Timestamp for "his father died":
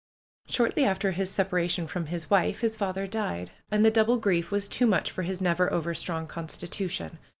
2.61-3.51